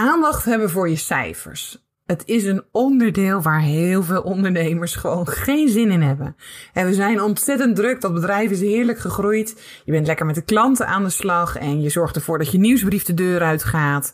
[0.00, 1.84] Aandacht hebben voor je cijfers.
[2.06, 6.36] Het is een onderdeel waar heel veel ondernemers gewoon geen zin in hebben.
[6.72, 8.00] En we zijn ontzettend druk.
[8.00, 9.80] Dat bedrijf is heerlijk gegroeid.
[9.84, 11.56] Je bent lekker met de klanten aan de slag.
[11.56, 14.12] En je zorgt ervoor dat je nieuwsbrief de deur uitgaat.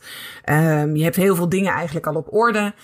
[0.51, 2.75] Um, je hebt heel veel dingen eigenlijk al op orde.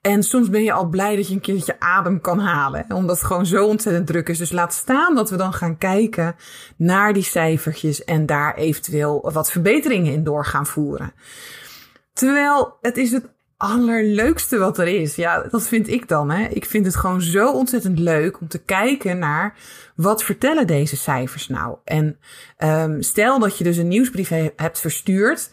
[0.00, 2.84] En soms ben je al blij dat je een keertje adem kan halen.
[2.88, 4.38] Omdat het gewoon zo ontzettend druk is.
[4.38, 6.36] Dus laat staan dat we dan gaan kijken
[6.76, 8.04] naar die cijfertjes.
[8.04, 11.12] En daar eventueel wat verbeteringen in door gaan voeren.
[12.20, 15.14] Terwijl het is het allerleukste wat er is.
[15.14, 16.30] Ja, dat vind ik dan.
[16.30, 16.46] Hè.
[16.46, 19.58] Ik vind het gewoon zo ontzettend leuk om te kijken naar
[19.94, 21.76] wat vertellen deze cijfers nou.
[21.84, 22.18] En
[22.58, 25.50] um, stel dat je dus een nieuwsbrief hebt verstuurd.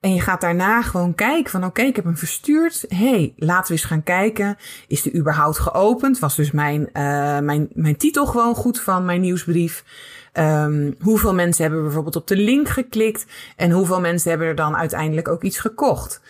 [0.00, 2.84] En je gaat daarna gewoon kijken van oké, ik heb hem verstuurd.
[2.88, 4.56] hey, laten we eens gaan kijken.
[4.86, 6.18] Is die überhaupt geopend?
[6.18, 9.84] Was dus mijn, uh, mijn, mijn titel gewoon goed van mijn nieuwsbrief?
[10.32, 13.26] Um, hoeveel mensen hebben bijvoorbeeld op de link geklikt?
[13.56, 16.20] En hoeveel mensen hebben er dan uiteindelijk ook iets gekocht?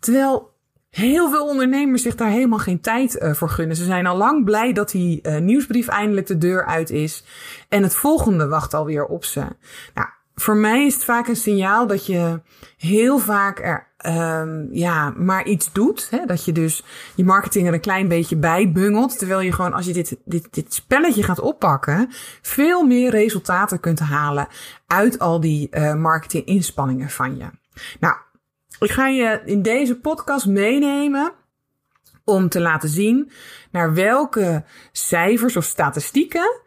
[0.00, 0.56] Terwijl
[0.90, 3.76] heel veel ondernemers zich daar helemaal geen tijd uh, voor gunnen.
[3.76, 7.24] Ze zijn al lang blij dat die uh, nieuwsbrief eindelijk de deur uit is.
[7.68, 9.40] En het volgende wacht alweer op ze.
[9.94, 10.08] Nou,
[10.40, 12.40] voor mij is het vaak een signaal dat je
[12.76, 16.10] heel vaak er um, ja, maar iets doet.
[16.10, 16.26] Hè?
[16.26, 19.18] Dat je dus je marketing er een klein beetje bij bungelt.
[19.18, 22.08] Terwijl je gewoon, als je dit, dit, dit spelletje gaat oppakken,
[22.42, 24.48] veel meer resultaten kunt halen
[24.86, 27.50] uit al die uh, marketing inspanningen van je.
[28.00, 28.16] Nou,
[28.80, 31.32] ik ga je in deze podcast meenemen
[32.24, 33.30] om te laten zien
[33.70, 36.60] naar welke cijfers of statistieken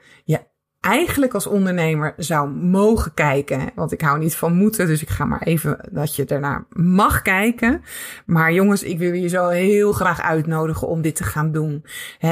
[0.81, 3.71] eigenlijk als ondernemer zou mogen kijken.
[3.75, 7.21] Want ik hou niet van moeten, dus ik ga maar even dat je ernaar mag
[7.21, 7.83] kijken.
[8.25, 11.83] Maar jongens, ik wil je zo heel graag uitnodigen om dit te gaan doen.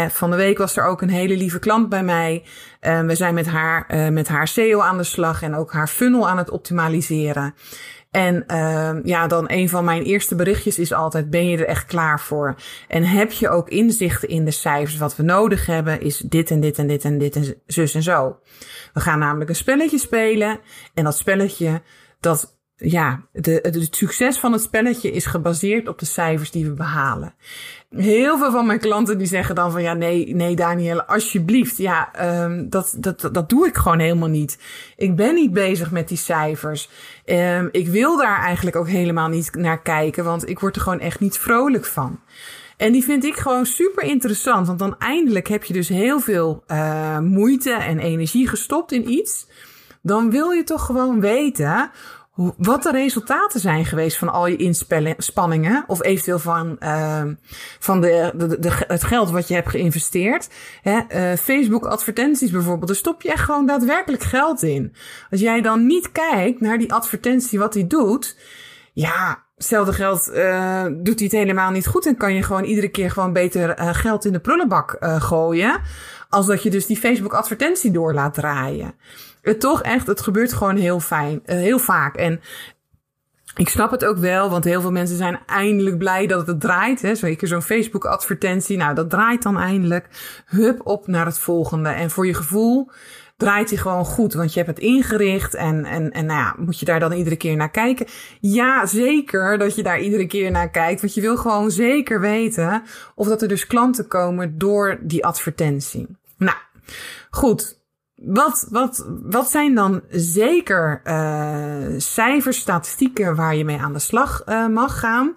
[0.09, 2.44] van de week was er ook een hele lieve klant bij mij.
[2.82, 5.88] Uh, we zijn met haar, uh, met haar SEO aan de slag en ook haar
[5.88, 7.54] funnel aan het optimaliseren.
[8.12, 11.86] En uh, ja, dan een van mijn eerste berichtjes is altijd: ben je er echt
[11.86, 12.56] klaar voor?
[12.88, 14.97] En heb je ook inzichten in de cijfers?
[14.97, 18.03] Wat we nodig hebben is dit en dit en dit en dit en zus en
[18.03, 18.40] zo.
[18.94, 20.59] We gaan namelijk een spelletje spelen.
[20.94, 21.81] En dat spelletje,
[22.20, 26.74] dat ja, de, het succes van het spelletje is gebaseerd op de cijfers die we
[26.74, 27.36] behalen.
[27.96, 31.78] Heel veel van mijn klanten die zeggen dan van ja, nee, nee, Danielle, alsjeblieft.
[31.78, 32.12] Ja,
[32.44, 34.58] um, dat, dat, dat doe ik gewoon helemaal niet.
[34.98, 36.90] Ik ben niet bezig met die cijfers.
[37.26, 41.00] Um, ik wil daar eigenlijk ook helemaal niet naar kijken, want ik word er gewoon
[41.00, 42.20] echt niet vrolijk van.
[42.78, 46.64] En die vind ik gewoon super interessant, want dan eindelijk heb je dus heel veel
[46.68, 49.48] uh, moeite en energie gestopt in iets.
[50.02, 51.92] Dan wil je toch gewoon weten
[52.58, 55.84] wat de resultaten zijn geweest van al je inspanningen.
[55.88, 57.24] Of eventueel van, uh,
[57.80, 60.50] van de, de, het geld wat je hebt geïnvesteerd.
[60.82, 61.00] Hè,
[61.32, 62.88] uh, Facebook advertenties bijvoorbeeld.
[62.88, 64.94] Daar stop je echt gewoon daadwerkelijk geld in.
[65.32, 68.38] Als jij dan niet kijkt naar die advertentie wat hij doet.
[68.94, 72.06] Ja, hetzelfde geld uh, doet hij het helemaal niet goed.
[72.06, 75.82] En kan je gewoon iedere keer gewoon beter uh, geld in de prullenbak gooien.
[76.29, 78.94] Als dat je dus die Facebook advertentie door laat draaien
[79.41, 82.16] het toch echt, het gebeurt gewoon heel fijn, uh, heel vaak.
[82.16, 82.41] En
[83.56, 87.01] ik snap het ook wel, want heel veel mensen zijn eindelijk blij dat het draait.
[87.01, 87.16] Hè.
[87.16, 88.78] Zeker zo'n Facebook-advertentie.
[88.78, 90.07] Nou, dat draait dan eindelijk.
[90.45, 91.90] Hup op naar het volgende.
[91.90, 92.91] En voor je gevoel
[93.38, 94.34] draait hij gewoon goed.
[94.34, 97.35] Want je hebt het ingericht en, en, en nou ja, moet je daar dan iedere
[97.35, 98.06] keer naar kijken?
[98.40, 101.01] Ja, zeker dat je daar iedere keer naar kijkt.
[101.01, 102.84] Want je wil gewoon zeker weten
[103.16, 106.19] of dat er dus klanten komen door die advertentie.
[106.40, 106.58] Nou,
[107.30, 107.78] goed.
[108.16, 114.44] Wat, wat, wat zijn dan zeker uh, cijfers, statistieken waar je mee aan de slag
[114.46, 115.36] uh, mag gaan?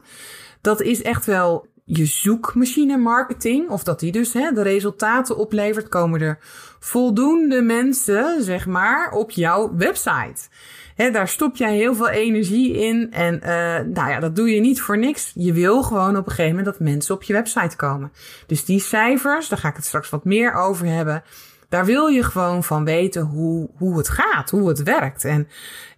[0.60, 3.69] Dat is echt wel je zoekmachine marketing.
[3.69, 5.88] Of dat die dus hè, de resultaten oplevert.
[5.88, 6.38] Komen er
[6.81, 10.49] voldoende mensen, zeg maar, op jouw website.
[10.94, 13.12] Hè, daar stop jij heel veel energie in.
[13.12, 13.49] En uh,
[13.94, 15.32] nou ja, dat doe je niet voor niks.
[15.34, 18.12] Je wil gewoon op een gegeven moment dat mensen op je website komen.
[18.46, 21.23] Dus die cijfers, daar ga ik het straks wat meer over hebben
[21.72, 25.24] daar wil je gewoon van weten hoe, hoe het gaat, hoe het werkt.
[25.24, 25.48] En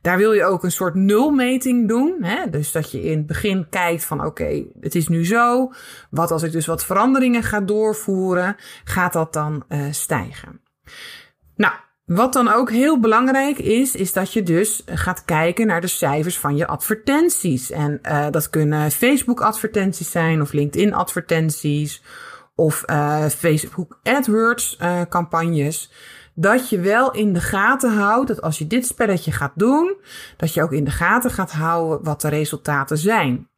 [0.01, 2.17] daar wil je ook een soort nulmeting doen.
[2.21, 2.51] Hè?
[2.51, 5.73] Dus dat je in het begin kijkt van oké, het is nu zo.
[6.11, 10.61] Wat als ik dus wat veranderingen ga doorvoeren, gaat dat dan uh, stijgen?
[11.57, 11.73] Nou,
[12.05, 16.39] Wat dan ook heel belangrijk is, is dat je dus gaat kijken naar de cijfers
[16.39, 17.71] van je advertenties.
[17.71, 22.03] En uh, dat kunnen Facebook advertenties zijn of LinkedIn advertenties
[22.55, 25.93] of uh, Facebook AdWords uh, campagnes.
[26.35, 29.97] Dat je wel in de gaten houdt dat als je dit spelletje gaat doen,
[30.37, 33.49] dat je ook in de gaten gaat houden wat de resultaten zijn.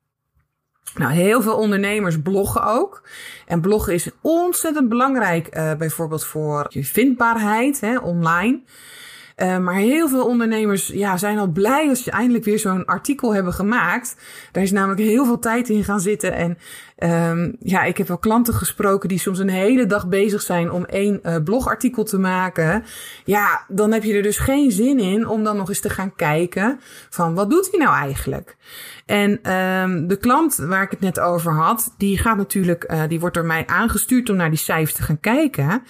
[0.94, 3.08] Nou, heel veel ondernemers bloggen ook.
[3.46, 8.62] En bloggen is ontzettend belangrijk, uh, bijvoorbeeld voor je vindbaarheid hè, online.
[9.36, 13.34] Uh, maar heel veel ondernemers ja, zijn al blij als je eindelijk weer zo'n artikel
[13.34, 14.16] hebben gemaakt.
[14.52, 16.32] Daar is namelijk heel veel tijd in gaan zitten.
[16.32, 16.58] En
[17.32, 20.84] um, ja, ik heb wel klanten gesproken die soms een hele dag bezig zijn om
[20.84, 22.84] één uh, blogartikel te maken.
[23.24, 26.14] Ja, dan heb je er dus geen zin in om dan nog eens te gaan
[26.14, 26.80] kijken
[27.10, 28.56] van wat doet hij nou eigenlijk?
[29.06, 33.20] En um, de klant waar ik het net over had, die gaat natuurlijk, uh, die
[33.20, 35.82] wordt door mij aangestuurd om naar die cijfers te gaan kijken.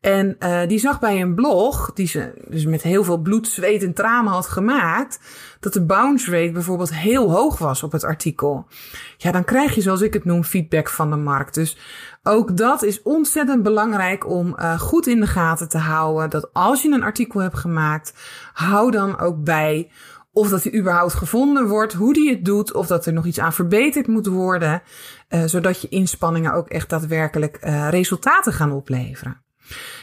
[0.00, 3.82] En uh, die zag bij een blog, die ze dus met heel veel bloed, zweet
[3.82, 5.20] en tranen had gemaakt,
[5.60, 8.66] dat de bounce rate bijvoorbeeld heel hoog was op het artikel.
[9.16, 11.54] Ja, dan krijg je, zoals ik het noem, feedback van de markt.
[11.54, 11.78] Dus
[12.22, 16.30] ook dat is ontzettend belangrijk om uh, goed in de gaten te houden.
[16.30, 18.14] Dat als je een artikel hebt gemaakt,
[18.52, 19.90] hou dan ook bij
[20.32, 23.40] of dat hij überhaupt gevonden wordt, hoe die het doet, of dat er nog iets
[23.40, 24.82] aan verbeterd moet worden,
[25.28, 29.42] uh, zodat je inspanningen ook echt daadwerkelijk uh, resultaten gaan opleveren.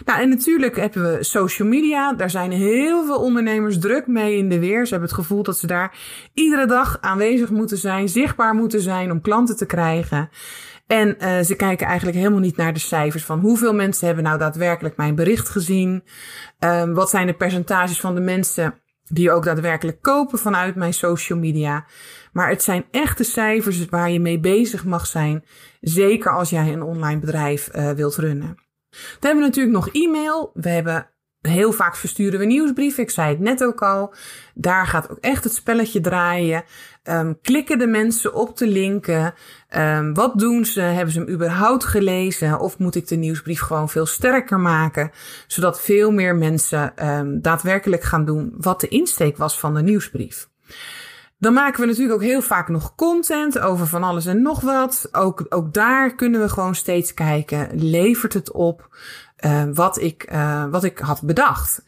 [0.05, 2.13] Nou, en natuurlijk hebben we social media.
[2.13, 4.85] Daar zijn heel veel ondernemers druk mee in de weer.
[4.85, 5.97] Ze hebben het gevoel dat ze daar
[6.33, 10.29] iedere dag aanwezig moeten zijn, zichtbaar moeten zijn om klanten te krijgen.
[10.87, 14.37] En uh, ze kijken eigenlijk helemaal niet naar de cijfers van hoeveel mensen hebben nou
[14.37, 16.03] daadwerkelijk mijn bericht gezien.
[16.59, 21.39] Um, wat zijn de percentages van de mensen die ook daadwerkelijk kopen vanuit mijn social
[21.39, 21.85] media.
[22.31, 25.43] Maar het zijn echte cijfers waar je mee bezig mag zijn.
[25.81, 28.66] Zeker als jij een online bedrijf uh, wilt runnen.
[29.19, 30.51] Dan hebben we natuurlijk nog e-mail.
[30.53, 31.09] We hebben
[31.41, 33.03] heel vaak versturen we nieuwsbrieven.
[33.03, 34.13] Ik zei het net ook al.
[34.53, 36.63] Daar gaat ook echt het spelletje draaien.
[37.03, 39.33] Um, klikken de mensen op de linken?
[39.77, 40.81] Um, wat doen ze?
[40.81, 42.59] Hebben ze hem überhaupt gelezen?
[42.59, 45.11] Of moet ik de nieuwsbrief gewoon veel sterker maken?
[45.47, 50.49] Zodat veel meer mensen um, daadwerkelijk gaan doen wat de insteek was van de nieuwsbrief.
[51.39, 55.09] Dan maken we natuurlijk ook heel vaak nog content over van alles en nog wat.
[55.11, 57.69] Ook, ook daar kunnen we gewoon steeds kijken.
[57.73, 58.97] Levert het op
[59.45, 61.83] uh, wat, ik, uh, wat ik had bedacht?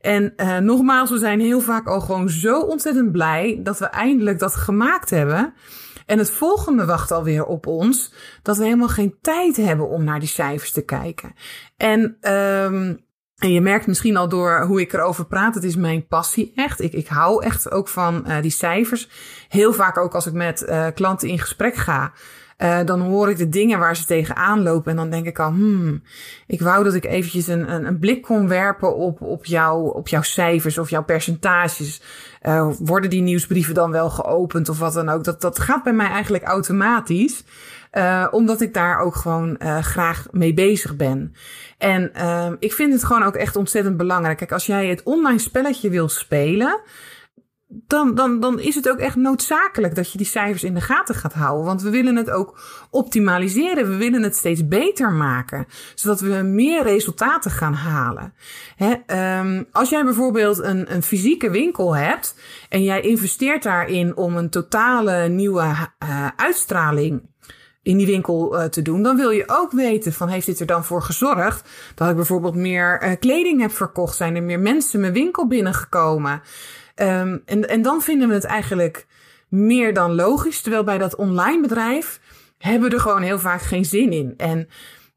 [0.00, 4.38] En uh, nogmaals, we zijn heel vaak al gewoon zo ontzettend blij dat we eindelijk
[4.38, 5.54] dat gemaakt hebben.
[6.06, 8.14] En het volgende wacht alweer op ons.
[8.42, 11.32] Dat we helemaal geen tijd hebben om naar die cijfers te kijken.
[11.76, 13.04] En um,
[13.42, 16.80] en je merkt misschien al door hoe ik erover praat, het is mijn passie echt.
[16.80, 19.08] Ik, ik hou echt ook van uh, die cijfers.
[19.48, 22.12] Heel vaak ook als ik met uh, klanten in gesprek ga,
[22.58, 24.90] uh, dan hoor ik de dingen waar ze tegenaan lopen.
[24.90, 26.02] En dan denk ik al, hmm,
[26.46, 30.08] ik wou dat ik eventjes een, een, een blik kon werpen op, op, jou, op
[30.08, 32.02] jouw cijfers of jouw percentages.
[32.78, 35.24] worden die nieuwsbrieven dan wel geopend of wat dan ook?
[35.24, 37.44] Dat, dat gaat bij mij eigenlijk automatisch.
[37.92, 41.34] Uh, omdat ik daar ook gewoon uh, graag mee bezig ben.
[41.78, 44.36] En uh, ik vind het gewoon ook echt ontzettend belangrijk.
[44.36, 46.80] Kijk, als jij het online spelletje wil spelen,
[47.74, 51.14] dan, dan, dan is het ook echt noodzakelijk dat je die cijfers in de gaten
[51.14, 51.66] gaat houden.
[51.66, 52.60] Want we willen het ook
[52.90, 53.90] optimaliseren.
[53.90, 55.66] We willen het steeds beter maken.
[55.94, 58.34] Zodat we meer resultaten gaan halen.
[58.76, 58.94] Hè,
[59.40, 62.34] um, als jij bijvoorbeeld een, een fysieke winkel hebt
[62.68, 65.64] en jij investeert daarin om een totale nieuwe
[66.04, 67.30] uh, uitstraling
[67.82, 70.66] in die winkel uh, te doen, dan wil je ook weten van heeft dit er
[70.66, 75.00] dan voor gezorgd dat ik bijvoorbeeld meer uh, kleding heb verkocht, zijn er meer mensen
[75.00, 76.42] mijn winkel binnengekomen.
[76.96, 79.06] Um, en, en dan vinden we het eigenlijk
[79.48, 82.20] meer dan logisch, terwijl bij dat online bedrijf
[82.58, 84.34] hebben we er gewoon heel vaak geen zin in.
[84.36, 84.68] En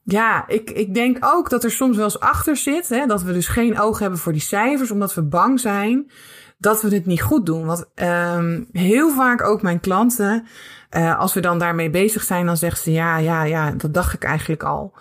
[0.03, 3.33] ja, ik, ik denk ook dat er soms wel eens achter zit, hè, dat we
[3.33, 6.11] dus geen oog hebben voor die cijfers, omdat we bang zijn
[6.57, 7.65] dat we het niet goed doen.
[7.65, 10.47] Want um, heel vaak ook mijn klanten,
[10.97, 14.13] uh, als we dan daarmee bezig zijn, dan zeggen ze ja, ja, ja, dat dacht
[14.13, 14.93] ik eigenlijk al.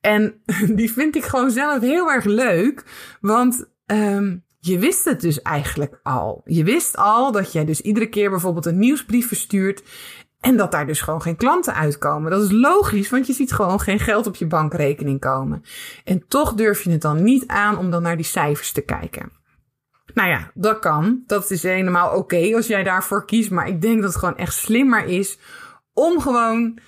[0.00, 0.42] En
[0.78, 2.84] die vind ik gewoon zelf heel erg leuk,
[3.20, 6.40] want um, je wist het dus eigenlijk al.
[6.44, 9.82] Je wist al dat jij dus iedere keer bijvoorbeeld een nieuwsbrief verstuurt
[10.40, 12.30] en dat daar dus gewoon geen klanten uitkomen.
[12.30, 15.62] Dat is logisch, want je ziet gewoon geen geld op je bankrekening komen.
[16.04, 19.32] En toch durf je het dan niet aan om dan naar die cijfers te kijken.
[20.16, 21.22] Nou ja, dat kan.
[21.26, 23.50] Dat is helemaal oké als jij daarvoor kiest.
[23.50, 25.38] Maar ik denk dat het gewoon echt slimmer is
[25.92, 26.78] om gewoon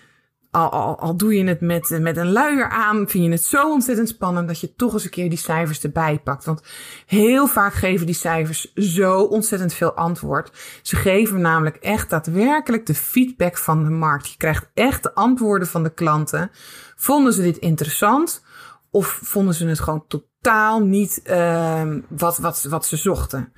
[0.50, 3.70] al, al, al doe je het met, met een luier aan, vind je het zo
[3.70, 6.44] ontzettend spannend dat je toch eens een keer die cijfers erbij pakt.
[6.44, 6.62] Want
[7.06, 10.50] heel vaak geven die cijfers zo ontzettend veel antwoord.
[10.82, 14.28] Ze geven namelijk echt daadwerkelijk de feedback van de markt.
[14.28, 16.50] Je krijgt echt de antwoorden van de klanten.
[16.96, 18.42] Vonden ze dit interessant?
[18.90, 23.52] Of vonden ze het gewoon totaal niet uh, wat, wat, wat ze zochten?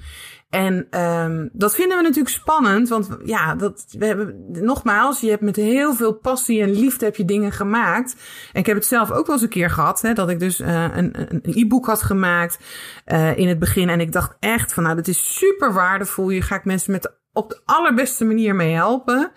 [0.51, 5.43] En um, dat vinden we natuurlijk spannend, want ja, dat, we hebben, nogmaals, je hebt
[5.43, 8.17] met heel veel passie en liefde heb je dingen gemaakt.
[8.53, 10.61] En ik heb het zelf ook wel eens een keer gehad, hè, dat ik dus
[10.61, 12.59] uh, een, e-book had gemaakt
[13.07, 13.89] uh, in het begin.
[13.89, 16.29] En ik dacht echt van, nou, dat is super waardevol.
[16.29, 19.33] Hier ga ik mensen met op de allerbeste manier mee helpen.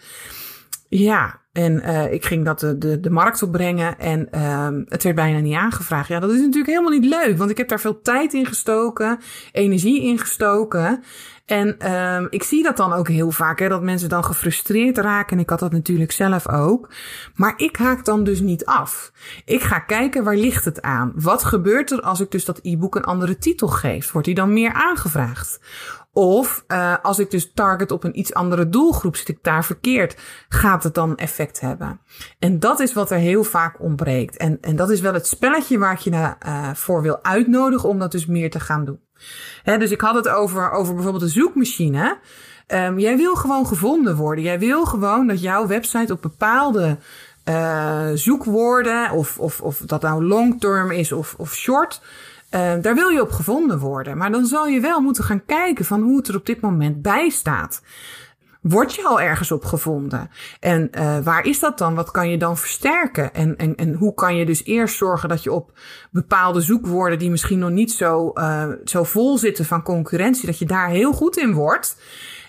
[0.95, 5.15] Ja, en uh, ik ging dat de, de, de markt opbrengen en uh, het werd
[5.15, 6.07] bijna niet aangevraagd.
[6.07, 9.19] Ja, dat is natuurlijk helemaal niet leuk, want ik heb daar veel tijd in gestoken,
[9.51, 11.03] energie in gestoken.
[11.45, 15.37] En uh, ik zie dat dan ook heel vaak, hè, dat mensen dan gefrustreerd raken.
[15.37, 16.89] En ik had dat natuurlijk zelf ook.
[17.35, 19.11] Maar ik haak dan dus niet af.
[19.45, 21.11] Ik ga kijken, waar ligt het aan?
[21.15, 24.11] Wat gebeurt er als ik dus dat e-book een andere titel geef?
[24.11, 25.59] Wordt die dan meer aangevraagd?
[26.13, 30.17] Of uh, als ik dus target op een iets andere doelgroep, zit ik daar verkeerd,
[30.49, 31.99] gaat het dan effect hebben?
[32.39, 34.37] En dat is wat er heel vaak ontbreekt.
[34.37, 37.89] En, en dat is wel het spelletje waar ik je naar, uh, voor wil uitnodigen
[37.89, 38.99] om dat dus meer te gaan doen.
[39.63, 42.17] Hè, dus ik had het over, over bijvoorbeeld een zoekmachine.
[42.67, 44.43] Um, jij wil gewoon gevonden worden.
[44.43, 46.97] Jij wil gewoon dat jouw website op bepaalde
[47.49, 52.01] uh, zoekwoorden, of, of, of dat nou long term is of, of short,
[52.55, 54.17] uh, daar wil je op gevonden worden.
[54.17, 57.01] Maar dan zal je wel moeten gaan kijken van hoe het er op dit moment
[57.01, 57.81] bij staat.
[58.63, 60.29] Word je al ergens op gevonden?
[60.59, 61.95] En uh, waar is dat dan?
[61.95, 63.33] Wat kan je dan versterken?
[63.33, 65.71] En, en, en hoe kan je dus eerst zorgen dat je op
[66.11, 70.65] bepaalde zoekwoorden die misschien nog niet zo, uh, zo vol zitten van concurrentie, dat je
[70.65, 71.97] daar heel goed in wordt.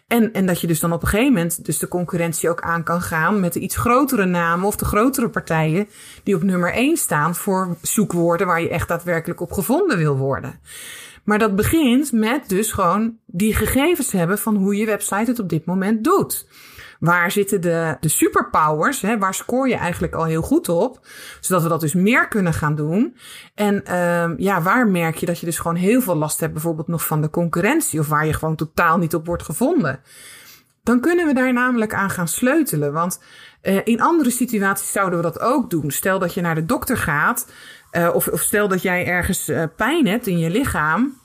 [0.07, 2.83] En, en dat je dus dan op een gegeven moment dus de concurrentie ook aan
[2.83, 5.89] kan gaan met de iets grotere namen of de grotere partijen
[6.23, 10.61] die op nummer 1 staan voor zoekwoorden waar je echt daadwerkelijk op gevonden wil worden.
[11.25, 15.49] Maar dat begint met dus gewoon die gegevens hebben van hoe je website het op
[15.49, 16.47] dit moment doet.
[17.05, 19.01] Waar zitten de, de superpowers?
[19.01, 19.19] Hè?
[19.19, 21.07] Waar scoor je eigenlijk al heel goed op?
[21.41, 23.17] Zodat we dat dus meer kunnen gaan doen.
[23.55, 26.89] En uh, ja, waar merk je dat je dus gewoon heel veel last hebt, bijvoorbeeld
[26.89, 30.01] nog van de concurrentie, of waar je gewoon totaal niet op wordt gevonden?
[30.83, 32.93] Dan kunnen we daar namelijk aan gaan sleutelen.
[32.93, 33.23] Want
[33.63, 35.91] uh, in andere situaties zouden we dat ook doen.
[35.91, 37.53] Stel dat je naar de dokter gaat,
[37.93, 41.23] uh, of, stel dat jij ergens uh, pijn hebt in je lichaam.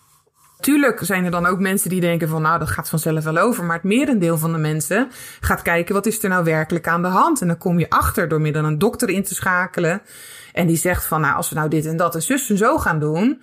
[0.59, 3.63] Tuurlijk zijn er dan ook mensen die denken van nou dat gaat vanzelf wel over.
[3.63, 5.07] Maar het merendeel van de mensen
[5.39, 7.41] gaat kijken wat is er nou werkelijk aan de hand.
[7.41, 10.01] En dan kom je achter door middel een dokter in te schakelen.
[10.53, 12.77] En die zegt van nou als we nou dit en dat en zus en zo
[12.77, 13.41] gaan doen.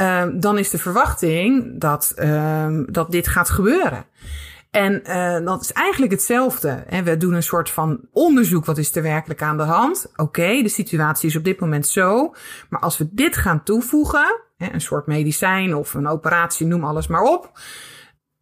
[0.00, 4.06] Uh, dan is de verwachting dat, uh, dat dit gaat gebeuren.
[4.74, 6.68] En uh, dat is eigenlijk hetzelfde.
[6.68, 8.64] En we doen een soort van onderzoek.
[8.64, 10.06] Wat is er werkelijk aan de hand?
[10.16, 12.34] Oké, de situatie is op dit moment zo.
[12.68, 17.22] Maar als we dit gaan toevoegen, een soort medicijn of een operatie, noem alles maar
[17.22, 17.60] op.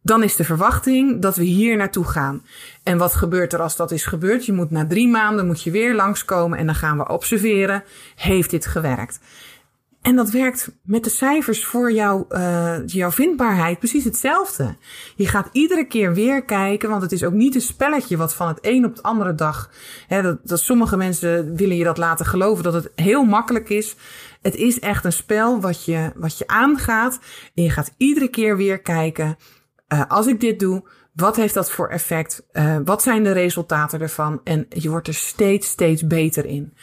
[0.01, 2.45] Dan is de verwachting dat we hier naartoe gaan.
[2.83, 4.45] En wat gebeurt er als dat is gebeurd?
[4.45, 7.83] Je moet na drie maanden moet je weer langskomen en dan gaan we observeren.
[8.15, 9.19] Heeft dit gewerkt?
[10.03, 14.75] En dat werkt met de cijfers voor jou, uh, jouw vindbaarheid precies hetzelfde.
[15.15, 18.47] Je gaat iedere keer weer kijken, want het is ook niet een spelletje wat van
[18.47, 19.69] het een op de andere dag.
[20.07, 23.95] Hè, dat, dat sommige mensen willen je dat laten geloven dat het heel makkelijk is.
[24.41, 27.19] Het is echt een spel wat je, wat je aangaat.
[27.55, 29.37] En je gaat iedere keer weer kijken.
[29.93, 30.83] Uh, als ik dit doe,
[31.13, 32.45] wat heeft dat voor effect?
[32.51, 34.41] Uh, wat zijn de resultaten ervan?
[34.43, 36.73] En je wordt er steeds, steeds beter in.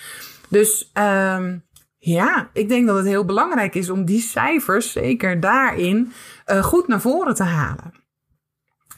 [0.49, 1.65] Dus um,
[2.03, 6.13] ja, ik denk dat het heel belangrijk is om die cijfers, zeker daarin,
[6.47, 7.95] uh, goed naar voren te halen.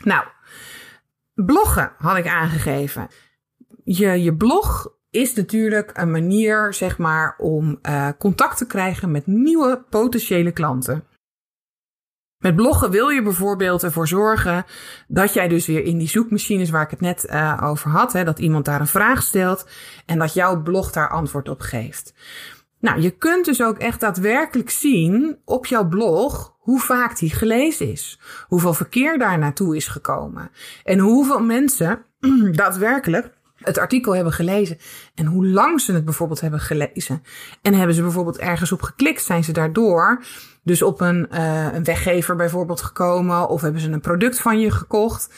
[0.02, 0.24] Nou,
[1.34, 3.08] bloggen had ik aangegeven.
[3.84, 9.26] Je, je blog is natuurlijk een manier, zeg maar, om uh, contact te krijgen met
[9.26, 11.04] nieuwe potentiële klanten.
[12.38, 14.64] Met bloggen wil je bijvoorbeeld ervoor zorgen
[15.08, 18.24] dat jij dus weer in die zoekmachines waar ik het net uh, over had, hè,
[18.24, 19.68] dat iemand daar een vraag stelt
[20.06, 22.14] en dat jouw blog daar antwoord op geeft.
[22.82, 27.90] Nou, je kunt dus ook echt daadwerkelijk zien op jouw blog hoe vaak die gelezen
[27.90, 30.50] is, hoeveel verkeer daar naartoe is gekomen
[30.84, 32.04] en hoeveel mensen
[32.52, 34.78] daadwerkelijk het artikel hebben gelezen
[35.14, 37.22] en hoe lang ze het bijvoorbeeld hebben gelezen.
[37.62, 40.24] En hebben ze bijvoorbeeld ergens op geklikt, zijn ze daardoor
[40.62, 44.70] dus op een, uh, een weggever bijvoorbeeld gekomen of hebben ze een product van je
[44.70, 45.34] gekocht.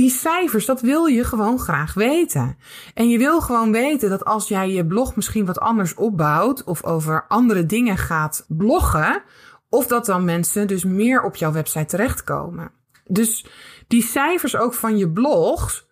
[0.00, 2.56] Die cijfers, dat wil je gewoon graag weten.
[2.94, 6.84] En je wil gewoon weten dat als jij je blog misschien wat anders opbouwt of
[6.84, 9.22] over andere dingen gaat bloggen,
[9.68, 12.70] of dat dan mensen dus meer op jouw website terechtkomen.
[13.04, 13.46] Dus
[13.88, 15.88] die cijfers ook van je blogs,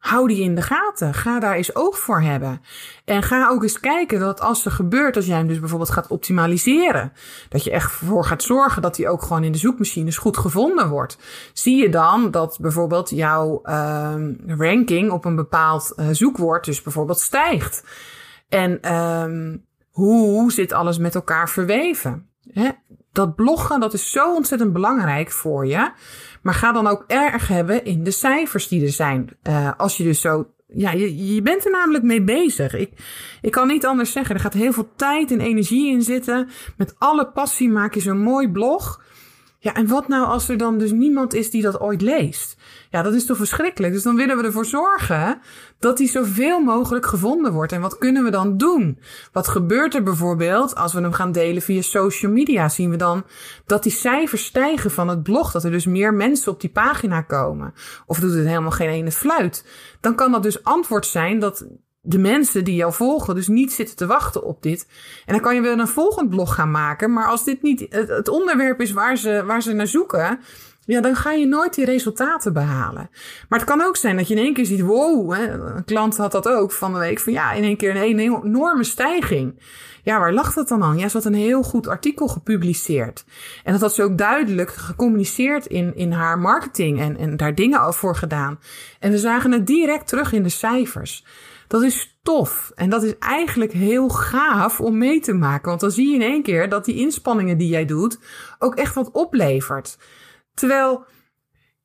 [0.00, 1.14] Hou die in de gaten.
[1.14, 2.60] Ga daar eens oog voor hebben.
[3.04, 6.06] En ga ook eens kijken dat als er gebeurt, als jij hem dus bijvoorbeeld gaat
[6.06, 7.12] optimaliseren,
[7.48, 10.88] dat je echt voor gaat zorgen dat hij ook gewoon in de zoekmachines goed gevonden
[10.88, 11.18] wordt.
[11.52, 14.14] Zie je dan dat bijvoorbeeld jouw uh,
[14.46, 17.84] ranking op een bepaald uh, zoekwoord dus bijvoorbeeld stijgt.
[18.48, 22.28] En um, hoe zit alles met elkaar verweven?
[22.52, 22.70] Hè?
[23.12, 25.92] Dat bloggen, dat is zo ontzettend belangrijk voor je.
[26.42, 29.28] Maar ga dan ook erg hebben in de cijfers die er zijn.
[29.48, 32.74] Uh, als je dus zo ja, je, je bent er namelijk mee bezig.
[32.74, 32.90] Ik,
[33.40, 34.34] ik kan niet anders zeggen.
[34.34, 36.48] Er gaat heel veel tijd en energie in zitten.
[36.76, 39.02] Met alle passie maak je zo'n mooi blog.
[39.62, 42.56] Ja, en wat nou als er dan dus niemand is die dat ooit leest?
[42.90, 43.92] Ja, dat is toch verschrikkelijk.
[43.92, 45.40] Dus dan willen we ervoor zorgen
[45.78, 47.72] dat die zoveel mogelijk gevonden wordt.
[47.72, 48.98] En wat kunnen we dan doen?
[49.32, 52.68] Wat gebeurt er bijvoorbeeld als we hem gaan delen via social media?
[52.68, 53.24] Zien we dan
[53.66, 57.20] dat die cijfers stijgen van het blog, dat er dus meer mensen op die pagina
[57.20, 57.74] komen?
[58.06, 59.66] Of doet het helemaal geen ene fluit?
[60.00, 61.66] Dan kan dat dus antwoord zijn dat
[62.00, 64.86] de mensen die jou volgen dus niet zitten te wachten op dit.
[65.26, 67.12] En dan kan je wel een volgend blog gaan maken.
[67.12, 70.38] Maar als dit niet het, onderwerp is waar ze, waar ze naar zoeken,
[70.84, 73.10] ja, dan ga je nooit die resultaten behalen.
[73.48, 76.16] Maar het kan ook zijn dat je in één keer ziet, wow, hè, een klant
[76.16, 79.60] had dat ook van de week, van ja, in één keer een enorme stijging.
[80.02, 80.98] Ja, waar lag dat dan aan?
[80.98, 83.24] Ja, ze had een heel goed artikel gepubliceerd.
[83.64, 87.94] En dat had ze ook duidelijk gecommuniceerd in, in haar marketing en, en daar dingen
[87.94, 88.58] voor gedaan.
[88.98, 91.24] En we zagen het direct terug in de cijfers.
[91.70, 92.72] Dat is tof.
[92.74, 95.68] En dat is eigenlijk heel gaaf om mee te maken.
[95.68, 98.18] Want dan zie je in één keer dat die inspanningen die jij doet
[98.58, 99.98] ook echt wat oplevert.
[100.54, 101.04] Terwijl,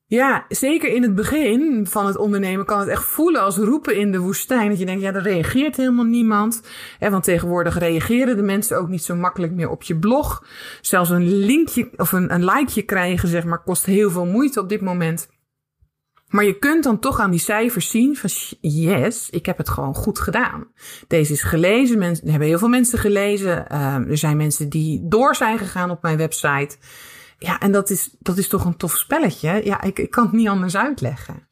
[0.06, 4.12] ja, zeker in het begin van het ondernemen kan het echt voelen als roepen in
[4.12, 4.68] de woestijn.
[4.68, 6.62] Dat je denkt, ja, er reageert helemaal niemand.
[7.00, 10.44] want tegenwoordig reageren de mensen ook niet zo makkelijk meer op je blog.
[10.80, 14.68] Zelfs een linkje of een, een likeje krijgen, zeg maar, kost heel veel moeite op
[14.68, 15.28] dit moment.
[16.26, 18.30] Maar je kunt dan toch aan die cijfers zien van
[18.60, 20.66] yes, ik heb het gewoon goed gedaan.
[21.06, 23.66] Deze is gelezen, mensen, hebben heel veel mensen gelezen.
[23.72, 26.76] Uh, er zijn mensen die door zijn gegaan op mijn website.
[27.38, 29.60] Ja, en dat is, dat is toch een tof spelletje.
[29.64, 31.48] Ja, ik, ik kan het niet anders uitleggen.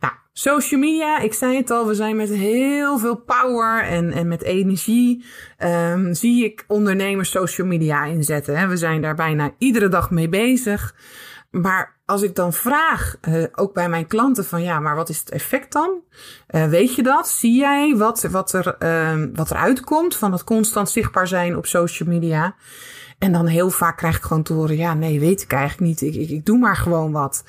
[0.00, 4.28] Nou, social media, ik zei het al, we zijn met heel veel power en, en
[4.28, 5.24] met energie.
[5.58, 8.58] Um, zie ik ondernemers social media inzetten.
[8.58, 8.68] Hè.
[8.68, 10.94] We zijn daar bijna iedere dag mee bezig.
[11.50, 15.18] Maar als ik dan vraag, uh, ook bij mijn klanten, van ja, maar wat is
[15.18, 16.00] het effect dan?
[16.50, 17.28] Uh, weet je dat?
[17.28, 21.66] Zie jij wat, wat, er, uh, wat er uitkomt van het constant zichtbaar zijn op
[21.66, 22.54] social media?
[23.18, 26.00] En dan heel vaak krijg ik gewoon te horen, ja, nee, weet ik eigenlijk niet.
[26.00, 27.44] Ik, ik, ik doe maar gewoon wat.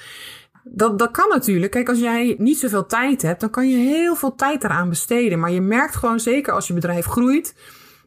[0.64, 1.72] Dat, dat kan natuurlijk.
[1.72, 5.40] Kijk, als jij niet zoveel tijd hebt, dan kan je heel veel tijd eraan besteden.
[5.40, 7.56] Maar je merkt gewoon zeker als je bedrijf groeit,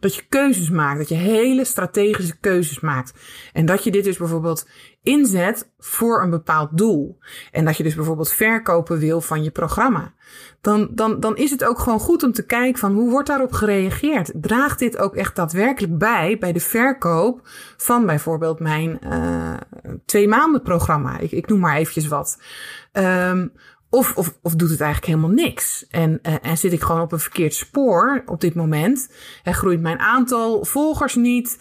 [0.00, 0.98] dat je keuzes maakt.
[0.98, 3.12] Dat je hele strategische keuzes maakt.
[3.52, 4.66] En dat je dit dus bijvoorbeeld
[5.02, 7.18] inzet voor een bepaald doel.
[7.52, 10.12] En dat je dus bijvoorbeeld verkopen wil van je programma.
[10.61, 13.52] Dan, dan, dan is het ook gewoon goed om te kijken van hoe wordt daarop
[13.52, 14.32] gereageerd?
[14.34, 17.40] Draagt dit ook echt daadwerkelijk bij bij de verkoop
[17.76, 19.54] van bijvoorbeeld mijn uh,
[20.04, 21.18] twee maanden programma?
[21.18, 22.42] Ik, ik noem maar eventjes wat.
[22.92, 23.52] Um,
[23.90, 25.87] of, of, of doet het eigenlijk helemaal niks?
[25.90, 29.11] En, uh, en zit ik gewoon op een verkeerd spoor op dit moment?
[29.42, 31.58] En groeit mijn aantal volgers niet?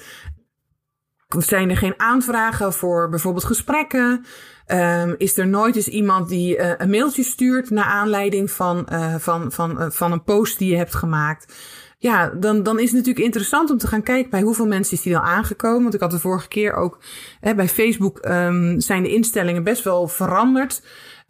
[1.27, 4.25] Zijn er geen aanvragen voor bijvoorbeeld gesprekken?
[4.67, 9.15] Um, is er nooit eens iemand die uh, een mailtje stuurt naar aanleiding van, uh,
[9.15, 11.53] van, van, uh, van een post die je hebt gemaakt?
[11.99, 15.01] Ja, dan, dan is het natuurlijk interessant om te gaan kijken bij hoeveel mensen is
[15.01, 15.81] die dan aangekomen.
[15.81, 16.99] Want ik had de vorige keer ook
[17.39, 20.81] hè, bij Facebook um, zijn de instellingen best wel veranderd.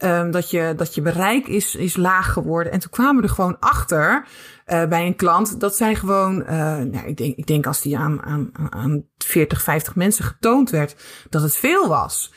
[0.04, 2.72] Um, dat, je, dat je bereik is, is laag geworden.
[2.72, 4.26] En toen kwamen we er gewoon achter
[4.68, 7.98] uh, bij een klant dat zij gewoon, uh, nou, ik, denk, ik denk als die
[7.98, 10.96] aan, aan, aan 40, 50 mensen getoond werd,
[11.30, 12.34] dat het veel was.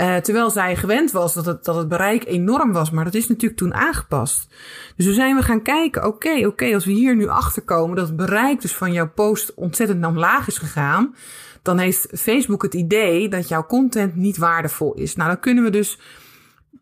[0.00, 2.90] Uh, terwijl zij gewend was dat het, dat het bereik enorm was.
[2.90, 4.48] Maar dat is natuurlijk toen aangepast.
[4.96, 8.06] Dus toen zijn we gaan kijken, oké, oké, als we hier nu achter komen dat
[8.06, 11.14] het bereik dus van jouw post ontzettend omlaag is gegaan.
[11.62, 15.16] Dan heeft Facebook het idee dat jouw content niet waardevol is.
[15.16, 15.98] Nou, dan kunnen we dus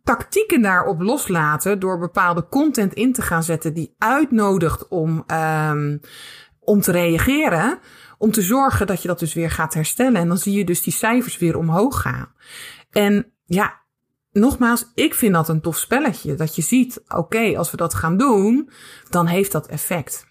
[0.05, 5.25] tactieken daarop loslaten door bepaalde content in te gaan zetten die uitnodigt om,
[5.71, 6.01] um,
[6.61, 7.79] om te reageren.
[8.19, 10.21] Om te zorgen dat je dat dus weer gaat herstellen.
[10.21, 12.29] En dan zie je dus die cijfers weer omhoog gaan.
[12.97, 13.81] En ja,
[14.33, 16.35] nogmaals, ik vind dat een tof spelletje.
[16.35, 18.71] Dat je ziet, oké, als we dat gaan doen,
[19.11, 20.27] dan heeft dat effect.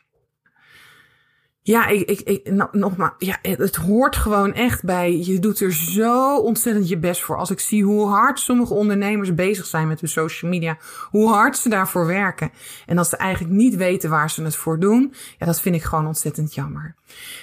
[1.68, 5.18] Ja, ik, ik, ik, nou, nogmaals, ja, het hoort gewoon echt bij.
[5.18, 7.38] Je doet er zo ontzettend je best voor.
[7.38, 10.78] Als ik zie hoe hard sommige ondernemers bezig zijn met hun social media,
[11.10, 12.52] hoe hard ze daarvoor werken.
[12.86, 15.84] En dat ze eigenlijk niet weten waar ze het voor doen, ja, dat vind ik
[15.84, 16.96] gewoon ontzettend jammer.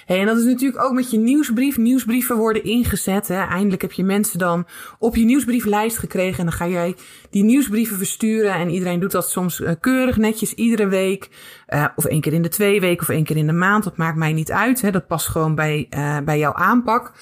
[0.06, 1.76] Hey, en dat is natuurlijk ook met je nieuwsbrief.
[1.76, 3.28] Nieuwsbrieven worden ingezet.
[3.28, 3.42] Hè.
[3.46, 4.66] Eindelijk heb je mensen dan
[4.98, 6.38] op je nieuwsbrieflijst gekregen.
[6.38, 6.96] En dan ga jij
[7.30, 8.54] die nieuwsbrieven versturen.
[8.54, 11.30] En iedereen doet dat soms uh, keurig netjes iedere week.
[11.68, 13.84] Uh, of één keer in de twee weken of één keer in de maand.
[13.84, 14.80] Dat maakt mij niet uit.
[14.80, 14.90] Hè.
[14.90, 17.12] Dat past gewoon bij, uh, bij jouw aanpak.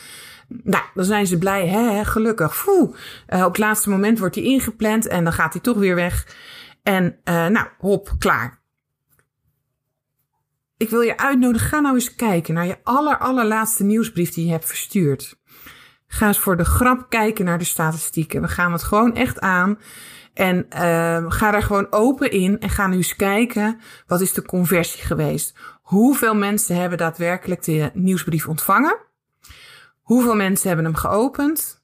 [0.48, 2.66] Nou, dan zijn ze blij, hè, gelukkig.
[2.66, 2.90] Oeh,
[3.26, 6.36] op het laatste moment wordt hij ingepland en dan gaat hij toch weer weg.
[6.82, 8.60] En nou, hop, klaar
[10.80, 14.50] ik wil je uitnodigen, ga nou eens kijken naar je aller, allerlaatste nieuwsbrief die je
[14.50, 15.38] hebt verstuurd.
[16.06, 18.40] Ga eens voor de grap kijken naar de statistieken.
[18.40, 19.78] We gaan het gewoon echt aan.
[20.34, 20.66] En
[21.28, 25.58] ga daar gewoon open in en ga nu eens kijken, wat is de conversie geweest?
[25.90, 28.98] Hoeveel mensen hebben daadwerkelijk de nieuwsbrief ontvangen?
[30.00, 31.82] Hoeveel mensen hebben hem geopend?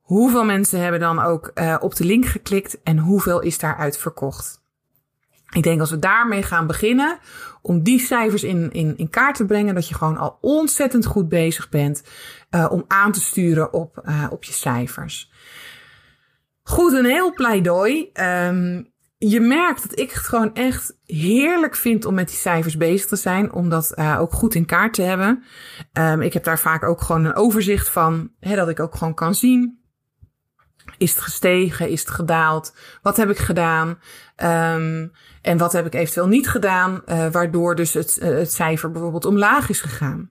[0.00, 4.62] Hoeveel mensen hebben dan ook uh, op de link geklikt en hoeveel is daaruit verkocht?
[5.50, 7.18] Ik denk als we daarmee gaan beginnen,
[7.62, 11.28] om die cijfers in, in, in kaart te brengen, dat je gewoon al ontzettend goed
[11.28, 12.02] bezig bent
[12.50, 15.30] uh, om aan te sturen op, uh, op je cijfers.
[16.62, 18.10] Goed, een heel pleidooi.
[18.14, 23.06] Um, je merkt dat ik het gewoon echt heerlijk vind om met die cijfers bezig
[23.06, 25.44] te zijn, om dat uh, ook goed in kaart te hebben.
[25.92, 29.14] Um, ik heb daar vaak ook gewoon een overzicht van, hè, dat ik ook gewoon
[29.14, 29.84] kan zien.
[30.98, 31.88] Is het gestegen?
[31.88, 32.76] Is het gedaald?
[33.02, 33.88] Wat heb ik gedaan?
[33.88, 38.90] Um, en wat heb ik eventueel niet gedaan, uh, waardoor dus het, uh, het cijfer
[38.90, 40.30] bijvoorbeeld omlaag is gegaan?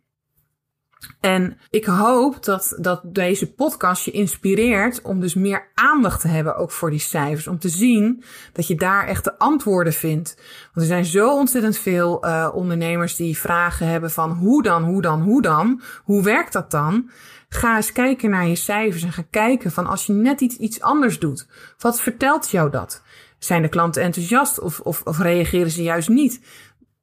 [1.19, 6.55] En ik hoop dat, dat deze podcast je inspireert om dus meer aandacht te hebben
[6.55, 7.47] ook voor die cijfers.
[7.47, 10.35] Om te zien dat je daar echt de antwoorden vindt.
[10.63, 15.01] Want er zijn zo ontzettend veel uh, ondernemers die vragen hebben van hoe dan, hoe
[15.01, 15.81] dan, hoe dan?
[16.03, 17.09] Hoe werkt dat dan?
[17.49, 20.81] Ga eens kijken naar je cijfers en ga kijken van als je net iets, iets
[20.81, 21.47] anders doet.
[21.77, 23.03] Wat vertelt jou dat?
[23.37, 26.41] Zijn de klanten enthousiast of, of, of reageren ze juist niet?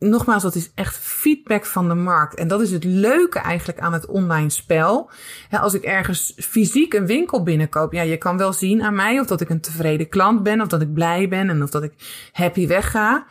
[0.08, 2.34] Nogmaals, dat is echt feedback van de markt.
[2.34, 5.10] En dat is het leuke eigenlijk aan het online spel.
[5.50, 9.26] als ik ergens fysiek een winkel binnenkoop, ja, je kan wel zien aan mij of
[9.26, 11.92] dat ik een tevreden klant ben, of dat ik blij ben en of dat ik
[12.32, 13.26] happy wegga.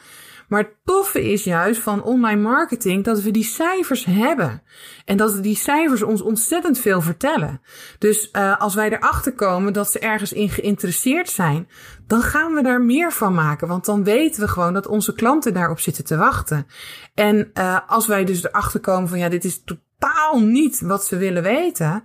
[0.52, 4.62] Maar het toffe is juist van online marketing dat we die cijfers hebben.
[5.06, 7.62] En dat die cijfers ons ontzettend veel vertellen.
[7.98, 11.68] Dus uh, als wij erachter komen dat ze ergens in geïnteresseerd zijn,
[12.08, 13.68] dan gaan we daar meer van maken.
[13.68, 16.68] Want dan weten we gewoon dat onze klanten daarop zitten te wachten.
[17.14, 21.18] En uh, als wij dus erachter komen van ja, dit is totaal niet wat ze
[21.18, 22.04] willen weten.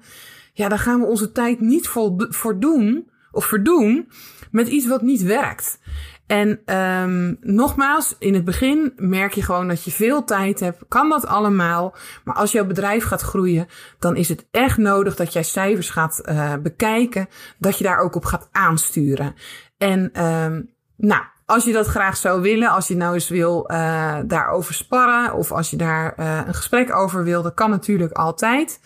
[0.53, 1.89] Ja, dan gaan we onze tijd niet
[2.29, 4.09] voor doen of verdoen
[4.51, 5.79] met iets wat niet werkt.
[6.27, 10.85] En um, nogmaals, in het begin merk je gewoon dat je veel tijd hebt.
[10.89, 11.95] Kan dat allemaal.
[12.25, 13.67] Maar als jouw bedrijf gaat groeien,
[13.99, 17.29] dan is het echt nodig dat jij cijfers gaat uh, bekijken.
[17.59, 19.35] Dat je daar ook op gaat aansturen.
[19.79, 24.19] En um, nou, als je dat graag zou willen, als je nou eens wil uh,
[24.27, 25.35] daarover sparren.
[25.35, 28.81] Of als je daar uh, een gesprek over wil, dat kan natuurlijk altijd.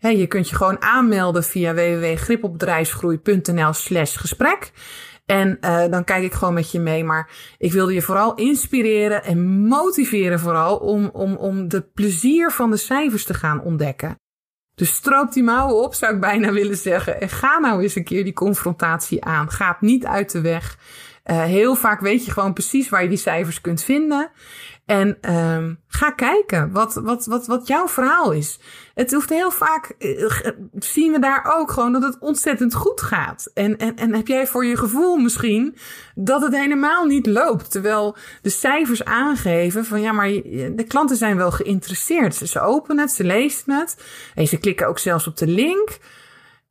[0.00, 4.72] Je kunt je gewoon aanmelden via www.gripopbedrijfsgroei.nl slash gesprek.
[5.32, 7.04] En uh, dan kijk ik gewoon met je mee.
[7.04, 12.70] Maar ik wilde je vooral inspireren en motiveren vooral om, om, om de plezier van
[12.70, 14.20] de cijfers te gaan ontdekken.
[14.74, 17.20] Dus stroop die mouwen op, zou ik bijna willen zeggen.
[17.20, 19.50] En ga nou eens een keer die confrontatie aan.
[19.50, 20.78] Ga het niet uit de weg.
[21.30, 24.30] Uh, heel vaak weet je gewoon precies waar je die cijfers kunt vinden.
[24.86, 28.58] En um, ga kijken wat, wat, wat, wat jouw verhaal is.
[28.94, 30.30] Het hoeft heel vaak, uh,
[30.78, 33.50] zien we daar ook gewoon dat het ontzettend goed gaat.
[33.54, 35.76] En, en, en heb jij voor je gevoel misschien
[36.14, 37.70] dat het helemaal niet loopt.
[37.70, 42.34] Terwijl de cijfers aangeven van ja, maar de klanten zijn wel geïnteresseerd.
[42.34, 43.96] Ze, ze openen het, ze lezen het.
[44.34, 45.98] En ze klikken ook zelfs op de link.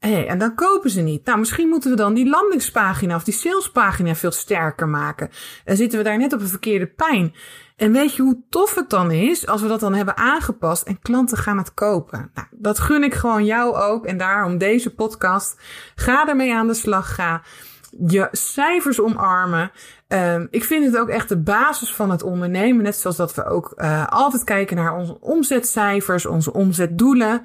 [0.02, 1.26] Hey, en dan kopen ze niet.
[1.26, 5.30] Nou, misschien moeten we dan die landingspagina of die salespagina veel sterker maken.
[5.66, 7.34] En zitten we daar net op een verkeerde pijn.
[7.76, 11.00] En weet je hoe tof het dan is als we dat dan hebben aangepast en
[11.02, 12.32] klanten gaan het kopen?
[12.34, 14.06] Nou, dat gun ik gewoon jou ook.
[14.06, 15.60] En daarom deze podcast.
[15.96, 17.16] Ga ermee aan de slag.
[17.16, 17.42] Ga
[18.08, 19.72] je cijfers omarmen.
[20.08, 22.84] Um, ik vind het ook echt de basis van het ondernemen.
[22.84, 27.42] Net zoals dat we ook uh, altijd kijken naar onze omzetcijfers, onze omzetdoelen.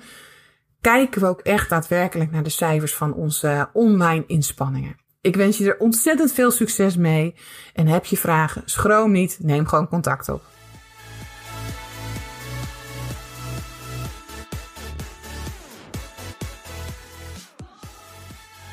[0.80, 4.96] Kijken we ook echt daadwerkelijk naar de cijfers van onze online inspanningen.
[5.20, 7.34] Ik wens je er ontzettend veel succes mee.
[7.74, 10.42] En heb je vragen, schroom niet, neem gewoon contact op.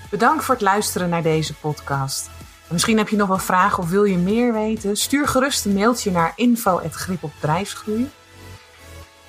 [0.10, 2.30] Bedankt voor het luisteren naar deze podcast.
[2.70, 4.98] Misschien heb je nog wel vragen of wil je meer weten?
[4.98, 8.10] Stuur gerust een mailtje naar info.grip op bedrijfsgroei.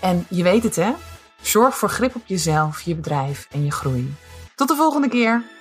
[0.01, 0.93] En je weet het hè,
[1.47, 4.15] zorg voor grip op jezelf, je bedrijf en je groei.
[4.55, 5.54] Tot de volgende keer!